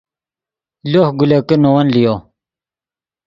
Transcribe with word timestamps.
لوہ 0.91 1.07
گولکے 1.19 1.55
نے 1.61 1.69
ون 1.73 1.87
لئیم 1.93 2.19